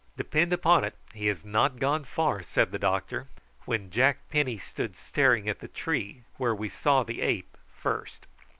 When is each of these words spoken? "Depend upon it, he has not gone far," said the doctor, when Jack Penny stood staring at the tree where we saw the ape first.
"Depend 0.17 0.51
upon 0.51 0.83
it, 0.83 0.95
he 1.13 1.27
has 1.27 1.45
not 1.45 1.77
gone 1.77 2.05
far," 2.05 2.41
said 2.41 2.71
the 2.71 2.79
doctor, 2.79 3.27
when 3.65 3.91
Jack 3.91 4.17
Penny 4.31 4.57
stood 4.57 4.97
staring 4.97 5.47
at 5.47 5.59
the 5.59 5.67
tree 5.67 6.23
where 6.37 6.55
we 6.55 6.69
saw 6.69 7.03
the 7.03 7.21
ape 7.21 7.55
first. 7.77 8.25